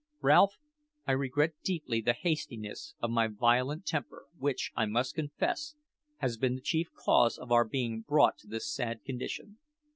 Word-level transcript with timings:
Ralph, 0.23 0.55
I 1.05 1.11
regret 1.11 1.51
deeply 1.63 2.01
the 2.01 2.13
hastiness 2.15 2.95
of 3.01 3.11
my 3.11 3.27
violent 3.27 3.85
temper, 3.85 4.25
which, 4.35 4.71
I 4.75 4.87
must 4.87 5.13
confess, 5.13 5.75
has 6.17 6.37
been 6.37 6.55
the 6.55 6.61
chief 6.61 6.91
cause 6.95 7.37
of 7.37 7.51
our 7.51 7.65
being 7.65 8.01
brought 8.01 8.39
to 8.39 8.47
this 8.47 8.73
sad 8.73 9.03
condition. 9.03 9.59